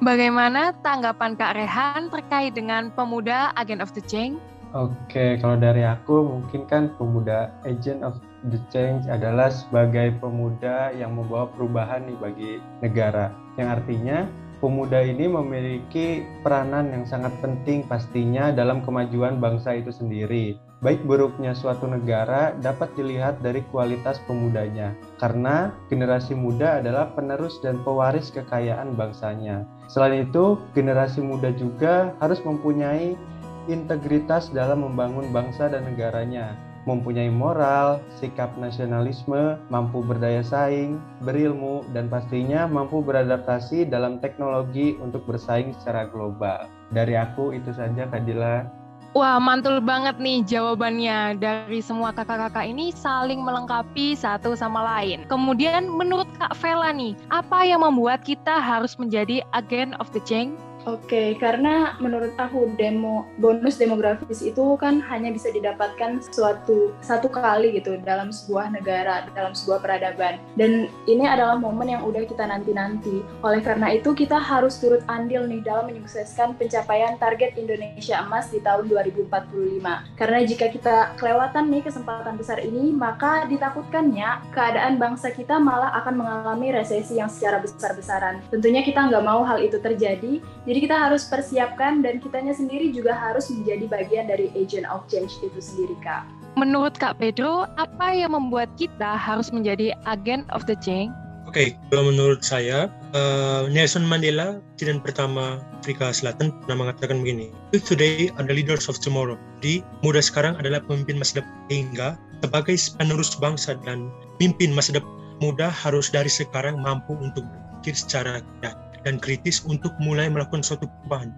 Bagaimana 0.02 0.74
tanggapan 0.82 1.38
Kak 1.38 1.54
Rehan 1.54 2.10
terkait 2.10 2.50
dengan 2.50 2.90
pemuda 2.90 3.54
Agent 3.54 3.78
of 3.78 3.94
the 3.94 4.02
Change? 4.02 4.42
Oke, 4.74 5.38
kalau 5.38 5.54
dari 5.54 5.86
aku 5.86 6.26
mungkin 6.26 6.66
kan 6.66 6.90
pemuda 6.98 7.54
Agent 7.62 8.02
of 8.02 8.18
the 8.52 8.60
change 8.68 9.08
adalah 9.08 9.48
sebagai 9.48 10.16
pemuda 10.20 10.92
yang 10.92 11.16
membawa 11.16 11.48
perubahan 11.52 12.04
nih 12.04 12.18
bagi 12.20 12.52
negara. 12.84 13.32
Yang 13.56 13.68
artinya 13.80 14.18
pemuda 14.60 15.00
ini 15.04 15.28
memiliki 15.28 16.24
peranan 16.44 16.92
yang 16.92 17.04
sangat 17.08 17.32
penting 17.40 17.84
pastinya 17.88 18.52
dalam 18.52 18.84
kemajuan 18.84 19.40
bangsa 19.40 19.76
itu 19.76 19.92
sendiri. 19.92 20.56
Baik 20.84 21.00
buruknya 21.08 21.56
suatu 21.56 21.88
negara 21.88 22.52
dapat 22.60 22.92
dilihat 22.92 23.40
dari 23.40 23.64
kualitas 23.72 24.20
pemudanya, 24.28 24.92
karena 25.16 25.72
generasi 25.88 26.36
muda 26.36 26.84
adalah 26.84 27.08
penerus 27.16 27.56
dan 27.64 27.80
pewaris 27.80 28.28
kekayaan 28.28 28.92
bangsanya. 28.92 29.64
Selain 29.88 30.28
itu, 30.28 30.60
generasi 30.76 31.24
muda 31.24 31.56
juga 31.56 32.12
harus 32.20 32.36
mempunyai 32.44 33.16
integritas 33.64 34.52
dalam 34.52 34.84
membangun 34.84 35.32
bangsa 35.32 35.72
dan 35.72 35.88
negaranya, 35.88 36.52
mempunyai 36.84 37.32
moral, 37.32 38.00
sikap 38.20 38.52
nasionalisme, 38.60 39.56
mampu 39.72 40.04
berdaya 40.04 40.44
saing, 40.44 41.00
berilmu, 41.24 41.84
dan 41.96 42.08
pastinya 42.12 42.68
mampu 42.68 43.00
beradaptasi 43.00 43.88
dalam 43.88 44.20
teknologi 44.20 44.96
untuk 45.00 45.24
bersaing 45.24 45.72
secara 45.80 46.08
global. 46.08 46.68
Dari 46.92 47.16
aku 47.16 47.56
itu 47.56 47.72
saja 47.72 48.08
Kadila. 48.08 48.84
Wah, 49.14 49.38
mantul 49.38 49.78
banget 49.78 50.18
nih 50.18 50.42
jawabannya. 50.42 51.38
Dari 51.38 51.78
semua 51.78 52.10
kakak-kakak 52.10 52.66
ini 52.66 52.90
saling 52.90 53.38
melengkapi 53.46 54.18
satu 54.18 54.58
sama 54.58 54.82
lain. 54.82 55.22
Kemudian 55.30 55.86
menurut 55.86 56.26
Kak 56.34 56.58
Vela 56.58 56.90
nih, 56.90 57.14
apa 57.30 57.62
yang 57.62 57.86
membuat 57.86 58.26
kita 58.26 58.58
harus 58.58 58.98
menjadi 58.98 59.46
agen 59.54 59.94
of 60.02 60.10
the 60.10 60.18
change? 60.26 60.58
Oke, 60.84 61.32
karena 61.40 61.96
menurut 61.96 62.36
aku 62.36 62.68
demo 62.76 63.24
bonus 63.40 63.80
demografis 63.80 64.44
itu 64.44 64.76
kan 64.76 65.00
hanya 65.08 65.32
bisa 65.32 65.48
didapatkan 65.48 66.20
suatu 66.28 66.92
satu 67.00 67.32
kali 67.32 67.80
gitu 67.80 67.96
dalam 68.04 68.28
sebuah 68.28 68.68
negara, 68.68 69.24
dalam 69.32 69.56
sebuah 69.56 69.80
peradaban. 69.80 70.36
Dan 70.60 70.92
ini 71.08 71.24
adalah 71.24 71.56
momen 71.56 71.88
yang 71.88 72.04
udah 72.04 72.28
kita 72.28 72.44
nanti-nanti. 72.44 73.24
Oleh 73.40 73.64
karena 73.64 73.96
itu 73.96 74.12
kita 74.12 74.36
harus 74.36 74.76
turut 74.76 75.00
andil 75.08 75.48
nih 75.48 75.64
dalam 75.64 75.88
menyukseskan 75.88 76.52
pencapaian 76.60 77.16
target 77.16 77.56
Indonesia 77.56 78.20
Emas 78.20 78.52
di 78.52 78.60
tahun 78.60 78.84
2045. 78.84 79.80
Karena 80.20 80.38
jika 80.44 80.68
kita 80.68 81.16
kelewatan 81.16 81.72
nih 81.72 81.82
kesempatan 81.88 82.36
besar 82.36 82.60
ini, 82.60 82.92
maka 82.92 83.48
ditakutkannya 83.48 84.52
keadaan 84.52 85.00
bangsa 85.00 85.32
kita 85.32 85.56
malah 85.56 85.96
akan 86.04 86.20
mengalami 86.20 86.76
resesi 86.76 87.16
yang 87.16 87.32
secara 87.32 87.64
besar-besaran. 87.64 88.44
Tentunya 88.52 88.84
kita 88.84 89.00
nggak 89.08 89.24
mau 89.24 89.40
hal 89.48 89.64
itu 89.64 89.80
terjadi. 89.80 90.44
Jadi 90.68 90.73
kita 90.80 90.96
harus 90.96 91.28
persiapkan 91.28 92.00
dan 92.00 92.18
kitanya 92.18 92.56
sendiri 92.56 92.90
juga 92.90 93.14
harus 93.14 93.52
menjadi 93.52 93.84
bagian 93.86 94.26
dari 94.26 94.48
agent 94.56 94.88
of 94.88 95.04
change 95.06 95.36
itu 95.44 95.60
sendiri, 95.60 95.94
Kak. 96.00 96.24
Menurut 96.54 96.94
Kak 96.96 97.18
Pedro, 97.18 97.66
apa 97.76 98.14
yang 98.14 98.32
membuat 98.32 98.70
kita 98.78 99.18
harus 99.18 99.50
menjadi 99.50 99.92
agent 100.06 100.46
of 100.54 100.64
the 100.70 100.78
change? 100.78 101.10
Oke, 101.44 101.70
okay, 101.70 101.78
kalau 101.92 102.10
menurut 102.10 102.42
saya, 102.42 102.90
uh, 103.14 103.70
Nelson 103.70 104.02
Mandela, 104.02 104.58
presiden 104.74 104.98
pertama 104.98 105.62
Afrika 105.78 106.10
Selatan, 106.10 106.50
pernah 106.64 106.88
mengatakan 106.88 107.22
begini, 107.22 107.52
today 107.84 108.32
are 108.40 108.46
the 108.48 108.54
leaders 108.56 108.90
of 108.90 108.98
tomorrow. 108.98 109.38
Jadi, 109.60 109.84
muda 110.02 110.18
sekarang 110.18 110.58
adalah 110.58 110.82
pemimpin 110.82 111.20
masa 111.20 111.44
depan. 111.44 111.54
Hingga, 111.70 112.08
sebagai 112.42 112.74
penerus 112.98 113.36
bangsa 113.38 113.78
dan 113.86 114.10
pemimpin 114.40 114.74
masa 114.74 114.98
depan, 114.98 115.12
muda 115.38 115.70
harus 115.70 116.10
dari 116.10 116.32
sekarang 116.32 116.80
mampu 116.80 117.14
untuk 117.22 117.44
berpikir 117.46 117.94
secara 117.94 118.42
kreatif 118.58 118.83
dan 119.04 119.20
kritis 119.20 119.62
untuk 119.68 119.92
mulai 120.00 120.26
melakukan 120.26 120.64
suatu 120.64 120.88
perubahan. 120.88 121.30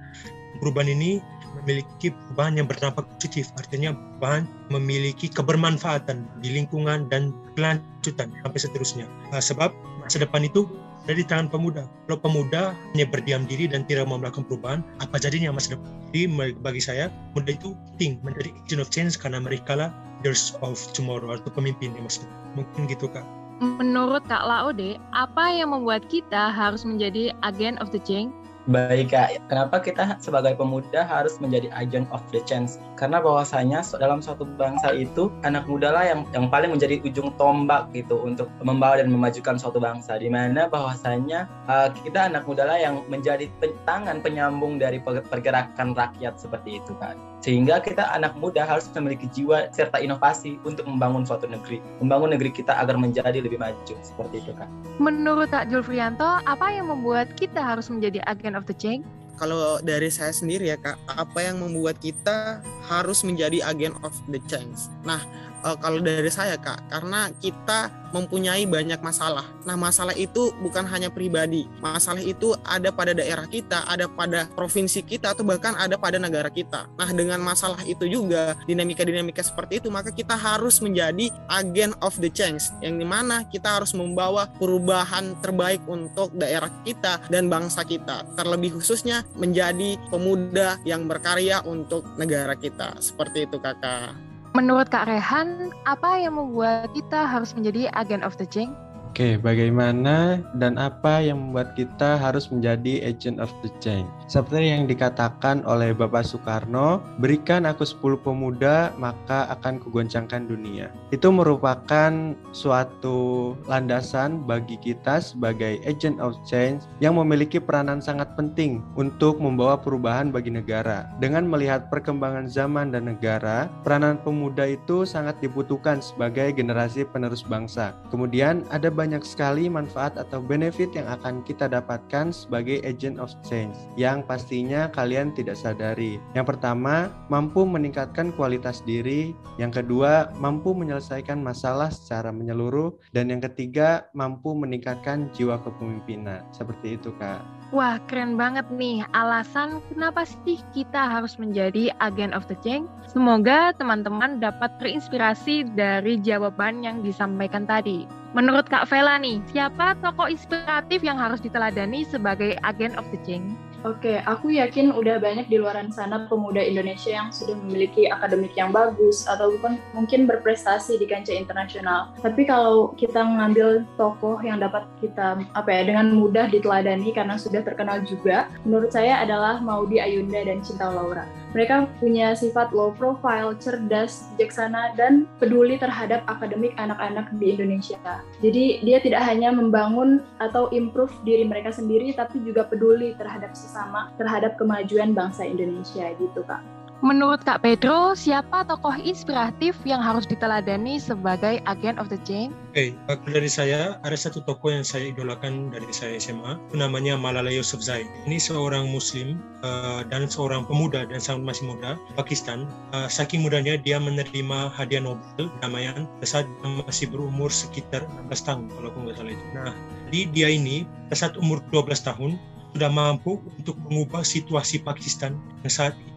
Perubahan 0.62 0.88
ini 0.88 1.20
memiliki 1.62 2.12
perubahan 2.14 2.56
yang 2.56 2.66
berdampak 2.68 3.04
positif, 3.16 3.52
artinya 3.60 3.92
perubahan 3.92 4.48
memiliki 4.72 5.28
kebermanfaatan 5.28 6.24
di 6.40 6.48
lingkungan 6.54 7.10
dan 7.12 7.34
kelanjutan 7.58 8.32
sampai 8.40 8.60
seterusnya. 8.60 9.06
Nah, 9.34 9.42
sebab 9.42 9.74
masa 10.00 10.22
depan 10.22 10.46
itu 10.48 10.64
ada 11.06 11.14
di 11.14 11.22
tangan 11.22 11.46
pemuda. 11.46 11.86
Kalau 12.10 12.18
pemuda 12.18 12.74
hanya 12.94 13.06
berdiam 13.06 13.46
diri 13.46 13.70
dan 13.70 13.86
tidak 13.86 14.10
mau 14.10 14.18
melakukan 14.18 14.42
perubahan, 14.50 14.80
apa 14.98 15.22
jadinya 15.22 15.54
masa 15.54 15.78
depan? 15.78 15.90
Jadi 16.10 16.26
bagi 16.58 16.82
saya, 16.82 17.12
muda 17.36 17.54
itu 17.54 17.78
penting 17.94 18.18
menjadi 18.26 18.50
agent 18.50 18.80
of 18.82 18.88
change 18.90 19.14
karena 19.14 19.38
mereka 19.38 19.78
lah 19.78 19.90
leaders 20.18 20.58
of 20.66 20.74
tomorrow 20.96 21.30
atau 21.30 21.52
pemimpin 21.54 21.94
di 21.94 22.00
masa 22.02 22.26
depan. 22.26 22.64
Mungkin 22.64 22.82
gitu 22.90 23.06
kak. 23.06 23.22
Menurut 23.56 24.28
Kak 24.28 24.44
Laode, 24.44 25.00
apa 25.16 25.48
yang 25.48 25.72
membuat 25.72 26.04
kita 26.12 26.52
harus 26.52 26.84
menjadi 26.84 27.32
agen 27.40 27.80
of 27.80 27.88
the 27.88 28.00
change? 28.04 28.28
Baik 28.66 29.14
Kak, 29.14 29.46
kenapa 29.46 29.78
kita 29.78 30.18
sebagai 30.18 30.58
pemuda 30.58 31.06
harus 31.06 31.38
menjadi 31.38 31.70
agent 31.70 32.10
of 32.10 32.18
the 32.34 32.42
change? 32.50 32.74
Karena 32.98 33.22
bahwasanya 33.22 33.86
dalam 33.94 34.18
suatu 34.18 34.42
bangsa 34.42 34.90
itu 34.90 35.30
anak 35.46 35.70
muda 35.70 35.94
lah 35.94 36.02
yang 36.02 36.26
yang 36.34 36.50
paling 36.50 36.74
menjadi 36.74 36.98
ujung 37.06 37.30
tombak 37.38 37.94
gitu 37.94 38.18
untuk 38.18 38.50
membawa 38.66 38.98
dan 38.98 39.06
memajukan 39.06 39.54
suatu 39.54 39.78
bangsa. 39.78 40.18
Di 40.18 40.26
mana 40.26 40.66
bahwasanya 40.66 41.46
uh, 41.70 41.94
kita 41.94 42.26
anak 42.26 42.42
muda 42.50 42.66
lah 42.66 42.74
yang 42.74 43.06
menjadi 43.06 43.46
tangan 43.86 44.18
penyambung 44.18 44.82
dari 44.82 44.98
pergerakan 45.06 45.94
rakyat 45.94 46.34
seperti 46.34 46.82
itu 46.82 46.90
Kak 46.98 47.35
sehingga 47.46 47.78
kita 47.78 48.10
anak 48.10 48.34
muda 48.42 48.66
harus 48.66 48.90
memiliki 48.90 49.30
jiwa 49.30 49.70
serta 49.70 50.02
inovasi 50.02 50.58
untuk 50.66 50.82
membangun 50.90 51.22
suatu 51.22 51.46
negeri, 51.46 51.78
membangun 52.02 52.34
negeri 52.34 52.50
kita 52.50 52.74
agar 52.74 52.98
menjadi 52.98 53.38
lebih 53.38 53.62
maju 53.62 53.94
seperti 54.02 54.42
itu 54.42 54.50
kak. 54.58 54.66
Menurut 54.98 55.54
Kak 55.54 55.70
Julfrianto, 55.70 56.42
apa 56.42 56.74
yang 56.74 56.90
membuat 56.90 57.38
kita 57.38 57.62
harus 57.62 57.86
menjadi 57.86 58.18
agen 58.26 58.58
of 58.58 58.66
the 58.66 58.74
change? 58.74 59.06
Kalau 59.38 59.78
dari 59.84 60.10
saya 60.10 60.34
sendiri 60.34 60.74
ya 60.74 60.80
kak, 60.80 60.98
apa 61.06 61.38
yang 61.38 61.62
membuat 61.62 62.02
kita 62.02 62.58
harus 62.90 63.22
menjadi 63.22 63.62
agen 63.62 63.94
of 64.02 64.16
the 64.26 64.42
change? 64.50 64.90
Nah, 65.06 65.22
uh, 65.66 65.76
kalau 65.78 65.98
dari 65.98 66.28
saya 66.28 66.54
kak 66.54 66.90
karena 66.90 67.30
kita 67.42 67.90
mempunyai 68.14 68.64
banyak 68.64 69.02
masalah. 69.02 69.44
Nah 69.66 69.74
masalah 69.76 70.14
itu 70.16 70.54
bukan 70.62 70.86
hanya 70.88 71.10
pribadi. 71.10 71.68
Masalah 71.82 72.22
itu 72.22 72.54
ada 72.64 72.94
pada 72.94 73.12
daerah 73.12 73.44
kita 73.44 73.84
ada 73.84 74.06
pada 74.08 74.48
provinsi 74.54 75.04
kita 75.04 75.36
atau 75.36 75.42
bahkan 75.42 75.76
ada 75.76 75.98
pada 76.00 76.16
negara 76.16 76.48
kita. 76.48 76.88
Nah 76.96 77.10
dengan 77.12 77.42
masalah 77.42 77.82
itu 77.84 78.08
juga 78.08 78.56
dinamika-dinamika 78.64 79.42
seperti 79.44 79.84
itu 79.84 79.88
maka 79.92 80.14
kita 80.14 80.32
harus 80.32 80.80
menjadi 80.80 81.28
agen 81.50 81.92
of 82.00 82.16
the 82.22 82.30
change 82.30 82.70
yang 82.80 82.96
di 82.96 83.04
mana 83.04 83.44
kita 83.50 83.82
harus 83.82 83.92
membawa 83.92 84.48
perubahan 84.56 85.36
terbaik 85.44 85.82
untuk 85.84 86.32
daerah 86.32 86.72
kita 86.86 87.20
dan 87.28 87.52
bangsa 87.52 87.84
kita. 87.84 88.24
Terlebih 88.38 88.80
khususnya 88.80 89.26
menjadi 89.36 89.98
pemuda 90.08 90.80
yang 90.88 91.04
berkarya 91.04 91.60
untuk 91.68 92.06
negara 92.16 92.56
kita. 92.56 92.96
Seperti 93.02 93.44
itu 93.44 93.60
kakak 93.60 94.25
Menurut 94.56 94.88
Kak 94.88 95.04
Rehan, 95.04 95.68
apa 95.84 96.16
yang 96.16 96.40
membuat 96.40 96.88
kita 96.96 97.28
harus 97.28 97.52
menjadi 97.52 97.92
agen 97.92 98.24
of 98.24 98.40
the 98.40 98.48
change? 98.48 98.72
Oke, 99.16 99.40
bagaimana 99.40 100.44
dan 100.60 100.76
apa 100.76 101.24
yang 101.24 101.40
membuat 101.40 101.72
kita 101.72 102.20
harus 102.20 102.52
menjadi 102.52 103.00
agent 103.00 103.40
of 103.40 103.48
the 103.64 103.72
change? 103.80 104.04
Seperti 104.28 104.68
yang 104.68 104.84
dikatakan 104.84 105.64
oleh 105.64 105.96
Bapak 105.96 106.20
Soekarno, 106.20 107.00
berikan 107.16 107.64
aku 107.64 107.88
10 107.88 108.20
pemuda, 108.20 108.92
maka 109.00 109.48
akan 109.56 109.80
kugoncangkan 109.80 110.44
dunia. 110.44 110.92
Itu 111.16 111.32
merupakan 111.32 112.36
suatu 112.52 113.56
landasan 113.64 114.44
bagi 114.44 114.76
kita 114.76 115.24
sebagai 115.24 115.80
agent 115.88 116.20
of 116.20 116.36
change 116.44 116.84
yang 117.00 117.16
memiliki 117.16 117.56
peranan 117.56 118.04
sangat 118.04 118.36
penting 118.36 118.84
untuk 119.00 119.40
membawa 119.40 119.80
perubahan 119.80 120.28
bagi 120.28 120.52
negara. 120.52 121.08
Dengan 121.24 121.48
melihat 121.48 121.88
perkembangan 121.88 122.52
zaman 122.52 122.92
dan 122.92 123.08
negara, 123.08 123.72
peranan 123.80 124.20
pemuda 124.20 124.68
itu 124.68 125.08
sangat 125.08 125.40
dibutuhkan 125.40 126.04
sebagai 126.04 126.52
generasi 126.52 127.08
penerus 127.08 127.40
bangsa. 127.40 127.96
Kemudian 128.12 128.60
ada 128.68 128.92
banyak 128.92 129.05
banyak 129.06 129.22
sekali 129.22 129.70
manfaat 129.70 130.18
atau 130.18 130.42
benefit 130.42 130.90
yang 130.90 131.06
akan 131.06 131.46
kita 131.46 131.70
dapatkan 131.70 132.34
sebagai 132.34 132.82
agent 132.82 133.22
of 133.22 133.30
change 133.46 133.78
yang 133.94 134.26
pastinya 134.26 134.90
kalian 134.90 135.30
tidak 135.30 135.54
sadari. 135.54 136.18
Yang 136.34 136.58
pertama, 136.58 137.14
mampu 137.30 137.62
meningkatkan 137.62 138.34
kualitas 138.34 138.82
diri. 138.82 139.30
Yang 139.62 139.86
kedua, 139.86 140.34
mampu 140.42 140.74
menyelesaikan 140.74 141.38
masalah 141.38 141.94
secara 141.94 142.34
menyeluruh. 142.34 142.98
Dan 143.14 143.30
yang 143.30 143.38
ketiga, 143.38 144.10
mampu 144.10 144.58
meningkatkan 144.58 145.30
jiwa 145.38 145.62
kepemimpinan. 145.62 146.42
Seperti 146.50 146.98
itu, 146.98 147.14
Kak. 147.22 147.46
Wah, 147.74 147.98
keren 148.06 148.38
banget 148.38 148.66
nih 148.70 149.02
alasan 149.10 149.82
kenapa 149.90 150.22
sih 150.22 150.62
kita 150.70 151.10
harus 151.10 151.34
menjadi 151.34 151.90
agen 151.98 152.30
of 152.30 152.46
the 152.46 152.54
change. 152.62 152.86
Semoga 153.10 153.74
teman-teman 153.74 154.38
dapat 154.38 154.78
terinspirasi 154.78 155.74
dari 155.74 156.18
jawaban 156.22 156.86
yang 156.86 157.02
disampaikan 157.02 157.66
tadi. 157.66 158.25
Menurut 158.36 158.68
Kak 158.68 158.92
Vela 158.92 159.16
nih, 159.16 159.40
siapa 159.48 159.96
tokoh 160.04 160.28
inspiratif 160.28 161.00
yang 161.00 161.16
harus 161.16 161.40
diteladani 161.40 162.04
sebagai 162.04 162.60
agen 162.60 162.92
of 163.00 163.08
the 163.08 163.16
change? 163.24 163.56
Oke, 163.80 164.20
aku 164.28 164.52
yakin 164.52 164.92
udah 164.92 165.16
banyak 165.16 165.48
di 165.48 165.56
luar 165.56 165.80
sana 165.88 166.28
pemuda 166.28 166.60
Indonesia 166.60 167.16
yang 167.16 167.32
sudah 167.32 167.56
memiliki 167.56 168.12
akademik 168.12 168.52
yang 168.52 168.76
bagus 168.76 169.24
atau 169.24 169.56
bukan 169.56 169.80
mungkin 169.96 170.28
berprestasi 170.28 171.00
di 171.00 171.08
kancah 171.08 171.32
internasional. 171.32 172.12
Tapi 172.20 172.44
kalau 172.44 172.92
kita 173.00 173.24
mengambil 173.24 173.88
tokoh 173.96 174.36
yang 174.44 174.60
dapat 174.60 174.84
kita 175.00 175.40
apa 175.56 175.70
ya 175.72 175.88
dengan 175.88 176.12
mudah 176.12 176.52
diteladani 176.52 177.16
karena 177.16 177.40
sudah 177.40 177.64
terkenal 177.64 178.04
juga, 178.04 178.52
menurut 178.68 178.92
saya 178.92 179.16
adalah 179.24 179.64
Maudi 179.64 179.96
Ayunda 179.96 180.44
dan 180.44 180.60
Cinta 180.60 180.92
Laura. 180.92 181.24
Mereka 181.56 181.88
punya 182.04 182.36
sifat 182.36 182.76
low 182.76 182.92
profile, 182.92 183.56
cerdas, 183.56 184.28
bijaksana, 184.36 184.92
dan 184.92 185.24
peduli 185.40 185.80
terhadap 185.80 186.20
akademik 186.28 186.76
anak-anak 186.76 187.32
di 187.40 187.56
Indonesia. 187.56 187.96
Jadi 188.44 188.84
dia 188.84 189.00
tidak 189.00 189.24
hanya 189.24 189.56
membangun 189.56 190.20
atau 190.36 190.68
improve 190.68 191.16
diri 191.24 191.48
mereka 191.48 191.72
sendiri, 191.72 192.12
tapi 192.12 192.44
juga 192.44 192.68
peduli 192.68 193.16
terhadap 193.16 193.56
sesama, 193.56 194.12
terhadap 194.20 194.60
kemajuan 194.60 195.16
bangsa 195.16 195.48
Indonesia 195.48 196.12
gitu 196.20 196.44
kak. 196.44 196.60
Menurut 197.04 197.44
Kak 197.44 197.60
Pedro, 197.60 198.16
siapa 198.16 198.64
tokoh 198.64 198.96
inspiratif 198.96 199.76
yang 199.84 200.00
harus 200.00 200.24
diteladani 200.24 200.96
sebagai 200.96 201.60
agen 201.68 202.00
of 202.00 202.08
the 202.08 202.16
change? 202.24 202.56
Oke, 202.72 202.96
okay, 203.12 203.30
dari 203.36 203.50
saya 203.52 204.00
ada 204.00 204.16
satu 204.16 204.40
tokoh 204.48 204.72
yang 204.72 204.80
saya 204.80 205.12
idolakan 205.12 205.68
dari 205.68 205.84
saya 205.92 206.16
SMA, 206.16 206.56
namanya 206.72 207.12
Malala 207.20 207.52
Yousafzai. 207.52 208.08
Ini 208.24 208.40
seorang 208.40 208.88
Muslim 208.88 209.36
uh, 209.60 210.08
dan 210.08 210.24
seorang 210.24 210.64
pemuda 210.64 211.04
dan 211.04 211.20
sangat 211.20 211.44
masih 211.44 211.76
muda, 211.76 212.00
Pakistan. 212.16 212.64
Uh, 212.96 213.12
saking 213.12 213.44
mudanya 213.44 213.76
dia 213.76 214.00
menerima 214.00 214.72
hadiah 214.72 215.04
Nobel 215.04 215.52
perdamaian 215.60 216.08
saat 216.24 216.48
masih 216.64 217.12
berumur 217.12 217.52
sekitar 217.52 218.08
16 218.32 218.48
tahun 218.48 218.64
kalau 218.72 218.88
aku 218.88 218.98
nggak 219.04 219.16
salah 219.20 219.32
itu. 219.36 219.44
Nah, 219.52 219.76
di 220.08 220.20
dia 220.32 220.48
ini 220.48 220.88
saat 221.12 221.36
umur 221.36 221.60
12 221.68 221.92
tahun 222.08 222.40
sudah 222.72 222.88
mampu 222.92 223.40
untuk 223.60 223.76
mengubah 223.84 224.24
situasi 224.24 224.80
Pakistan 224.84 225.36
yang 225.64 225.72
saat 225.72 225.92
itu 225.96 226.15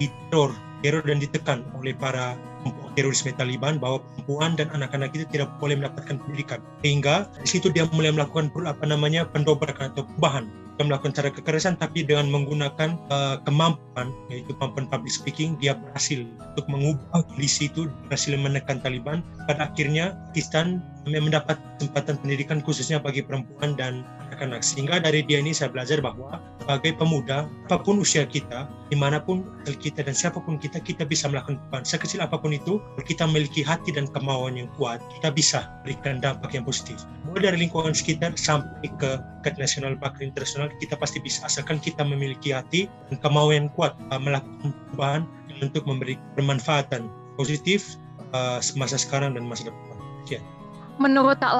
diteror, 0.00 0.52
teror 0.80 1.02
dan 1.04 1.18
ditekan 1.20 1.58
oleh 1.76 1.92
para 1.92 2.36
terorisme 2.98 3.30
Taliban 3.36 3.78
bahwa 3.78 4.02
perempuan 4.02 4.58
dan 4.58 4.68
anak-anak 4.72 5.14
itu 5.14 5.28
tidak 5.30 5.52
boleh 5.60 5.78
mendapatkan 5.78 6.16
pendidikan. 6.18 6.60
Sehingga 6.82 7.28
di 7.44 7.48
situ 7.48 7.68
dia 7.70 7.84
mulai 7.92 8.10
melakukan 8.10 8.50
apa 8.64 8.84
namanya 8.88 9.28
pendobrakan 9.28 9.92
atau 9.92 10.02
perubahan 10.02 10.48
dia 10.76 10.84
melakukan 10.84 11.16
cara 11.16 11.32
kekerasan 11.32 11.80
tapi 11.80 12.04
dengan 12.04 12.28
menggunakan 12.28 13.00
uh, 13.08 13.40
kemampuan 13.48 14.12
yaitu 14.28 14.52
kemampuan 14.60 14.84
public 14.92 15.12
speaking 15.12 15.56
dia 15.56 15.72
berhasil 15.72 16.28
untuk 16.52 16.66
mengubah 16.68 17.24
kondisi 17.32 17.72
itu 17.72 17.88
berhasil 18.06 18.36
menekan 18.36 18.78
Taliban 18.84 19.24
pada 19.48 19.72
akhirnya 19.72 20.12
Pakistan 20.32 20.84
mendapat 21.08 21.56
kesempatan 21.80 22.20
pendidikan 22.20 22.58
khususnya 22.60 23.00
bagi 23.00 23.24
perempuan 23.24 23.72
dan 23.72 24.04
anak-anak. 24.36 24.60
Sehingga 24.60 25.00
dari 25.00 25.24
dia 25.24 25.40
ini 25.40 25.56
saya 25.56 25.72
belajar 25.72 26.04
bahwa 26.04 26.36
sebagai 26.60 26.92
pemuda 27.00 27.48
apa 27.66 27.80
pun 27.80 28.04
usia 28.04 28.28
kita 28.28 28.68
di 28.92 28.96
mana 28.98 29.18
pun 29.18 29.42
kita 29.64 30.04
dan 30.04 30.12
siapa 30.12 30.38
pun 30.44 30.60
kita 30.60 30.78
kita 30.84 31.08
bisa 31.08 31.26
melakukan 31.32 31.56
perubahan. 31.66 31.84
Sekecil 31.88 32.20
apa 32.20 32.36
pun 32.36 32.52
itu 32.52 32.78
kita 33.08 33.24
memiliki 33.24 33.64
hati 33.64 33.96
dan 33.96 34.06
kemauan 34.12 34.60
yang 34.60 34.68
kuat 34.76 35.00
kita 35.18 35.32
bisa 35.32 35.60
berikan 35.82 36.20
dampak 36.20 36.52
yang 36.52 36.68
positif. 36.68 37.00
Mulai 37.24 37.50
dari 37.52 37.66
lingkungan 37.66 37.96
sekitar 37.96 38.36
sampai 38.36 38.92
ke 39.00 39.16
tingkat 39.40 39.56
nasional 39.56 39.96
bahkan 39.96 40.28
internasional 40.28 40.68
kita 40.78 40.94
pasti 41.00 41.18
bisa. 41.24 41.48
Asalkan 41.48 41.80
kita 41.80 42.04
memiliki 42.04 42.52
hati 42.52 42.92
dan 43.08 43.16
kemauan 43.24 43.66
yang 43.66 43.68
kuat 43.72 43.96
uh, 44.12 44.20
melakukan 44.20 44.76
perubahan 44.92 45.22
untuk 45.64 45.88
memberi 45.88 46.20
bermanfaatan 46.36 47.08
positif 47.40 47.96
uh, 48.36 48.60
masa 48.76 49.00
sekarang 49.00 49.32
dan 49.32 49.48
masa 49.48 49.72
depan. 49.72 49.86
Menurut 50.96 51.36
tak 51.44 51.52